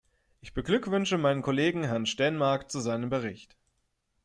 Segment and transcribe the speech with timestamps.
[0.39, 3.55] Ich beglückwünsche meinen Kollegen, Herrn Stenmarck, zu seinem Bericht.